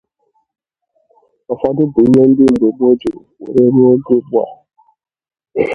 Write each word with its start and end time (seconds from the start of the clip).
Ụfọdụ 1.51 1.81
bụ 1.93 1.99
ihe 2.07 2.21
ndị 2.29 2.43
mgbe 2.51 2.67
gboo 2.75 2.93
jiri 2.99 3.19
were 3.43 3.63
ruo 3.73 3.87
oge 3.93 4.13
ugbua. 4.19 4.43